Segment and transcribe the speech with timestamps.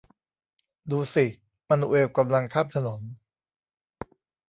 [0.91, 1.25] ดูสิ
[1.67, 3.01] มานูเอลกำลังข้ามถนน